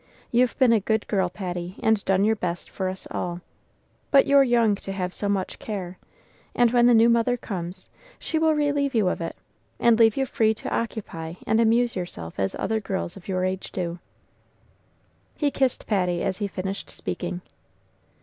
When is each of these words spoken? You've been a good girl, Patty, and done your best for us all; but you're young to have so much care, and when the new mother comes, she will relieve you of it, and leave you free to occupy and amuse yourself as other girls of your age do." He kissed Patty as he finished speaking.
You've 0.31 0.57
been 0.57 0.73
a 0.73 0.79
good 0.79 1.07
girl, 1.07 1.29
Patty, 1.29 1.75
and 1.83 2.03
done 2.05 2.23
your 2.23 2.35
best 2.35 2.71
for 2.71 2.89
us 2.89 3.07
all; 3.11 3.41
but 4.09 4.25
you're 4.25 4.41
young 4.41 4.73
to 4.77 4.91
have 4.91 5.13
so 5.13 5.29
much 5.29 5.59
care, 5.59 5.99
and 6.55 6.71
when 6.71 6.87
the 6.87 6.95
new 6.95 7.07
mother 7.07 7.37
comes, 7.37 7.87
she 8.17 8.39
will 8.39 8.55
relieve 8.55 8.95
you 8.95 9.09
of 9.09 9.21
it, 9.21 9.35
and 9.79 9.99
leave 9.99 10.17
you 10.17 10.25
free 10.25 10.55
to 10.55 10.73
occupy 10.75 11.35
and 11.45 11.61
amuse 11.61 11.95
yourself 11.95 12.39
as 12.39 12.55
other 12.57 12.79
girls 12.79 13.15
of 13.15 13.27
your 13.27 13.45
age 13.45 13.71
do." 13.71 13.99
He 15.35 15.51
kissed 15.51 15.85
Patty 15.85 16.23
as 16.23 16.39
he 16.39 16.47
finished 16.47 16.89
speaking. 16.89 17.41